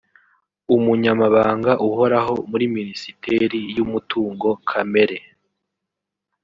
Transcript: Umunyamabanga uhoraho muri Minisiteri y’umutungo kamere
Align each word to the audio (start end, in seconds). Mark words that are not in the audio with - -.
Umunyamabanga 0.75 1.71
uhoraho 1.87 2.33
muri 2.49 2.65
Minisiteri 2.75 3.59
y’umutungo 3.75 4.47
kamere 4.69 5.17